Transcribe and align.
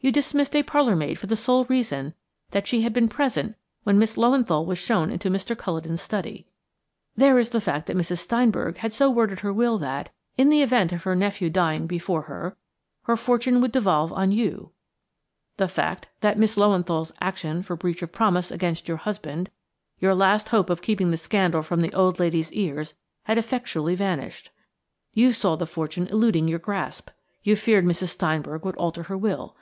You 0.00 0.12
dismissed 0.12 0.54
a 0.54 0.62
parlour 0.62 0.94
maid 0.94 1.18
for 1.18 1.26
the 1.26 1.36
sole 1.36 1.64
reason 1.64 2.14
that 2.52 2.68
she 2.68 2.82
had 2.82 2.92
been 2.94 3.08
present 3.08 3.56
when 3.82 3.98
Miss 3.98 4.14
Löwenthal 4.16 4.64
was 4.64 4.78
shown 4.78 5.10
into 5.10 5.28
Mr. 5.28 5.56
Culledon's 5.56 6.00
study. 6.00 6.46
There 7.16 7.36
is 7.38 7.50
the 7.50 7.60
fact 7.60 7.86
that 7.88 7.96
Mrs. 7.96 8.18
Steinberg 8.20 8.76
had 8.76 8.92
so 8.92 9.10
worded 9.10 9.40
her 9.40 9.52
will 9.52 9.76
that, 9.78 10.10
in 10.36 10.50
the 10.50 10.62
event 10.62 10.92
of 10.92 11.02
her 11.02 11.16
nephew 11.16 11.50
dying 11.50 11.88
before 11.88 12.22
her, 12.22 12.56
her 13.02 13.16
fortune 13.16 13.60
would 13.60 13.72
devolve 13.72 14.12
on 14.12 14.30
you; 14.30 14.70
the 15.56 15.66
fact 15.68 16.06
that, 16.20 16.36
with 16.36 16.42
Miss 16.42 16.56
Löwenthal's 16.56 17.12
action 17.20 17.60
for 17.64 17.74
breach 17.74 18.00
of 18.00 18.12
promise 18.12 18.52
against 18.52 18.86
your 18.86 18.98
husband, 18.98 19.50
your 19.98 20.14
last 20.14 20.50
hope 20.50 20.70
of 20.70 20.80
keeping 20.80 21.10
the 21.10 21.16
scandal 21.16 21.62
from 21.64 21.82
the 21.82 21.92
old 21.92 22.20
lady's 22.20 22.52
ears 22.52 22.94
had 23.24 23.36
effectually 23.36 23.96
vanished. 23.96 24.50
You 25.12 25.32
saw 25.32 25.56
the 25.56 25.66
fortune 25.66 26.06
eluding 26.06 26.46
your 26.46 26.60
grasp; 26.60 27.10
you 27.42 27.56
feared 27.56 27.84
Mrs. 27.84 28.10
Steinberg 28.10 28.64
would 28.64 28.76
alter 28.76 29.02
her 29.02 29.18
will. 29.18 29.56